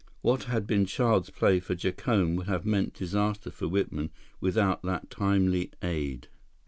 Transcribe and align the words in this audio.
What 0.23 0.45
had 0.45 0.65
been 0.65 0.87
child's 0.87 1.29
play 1.29 1.59
for 1.59 1.75
Jacome 1.75 2.35
would 2.35 2.47
have 2.47 2.65
meant 2.65 2.95
disaster 2.95 3.51
for 3.51 3.67
Whitman, 3.67 4.09
without 4.39 4.81
that 4.81 5.11
timely 5.11 5.69
aid. 5.83 6.27